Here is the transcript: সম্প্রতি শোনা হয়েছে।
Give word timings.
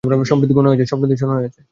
সম্প্রতি 0.23 1.15
শোনা 1.15 1.35
হয়েছে। 1.35 1.61